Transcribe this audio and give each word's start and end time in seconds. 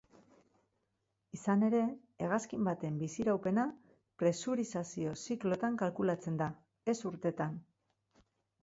Izan 1.37 1.65
ere, 1.67 1.81
hegazkin 2.29 2.65
baten 2.69 2.97
biziraupena 3.03 3.67
presurizazio 4.23 5.15
ziklotan 5.27 5.79
kalkulatzen 5.85 6.43
da, 6.45 6.51
ez 6.95 6.99
urtetan. 7.13 7.59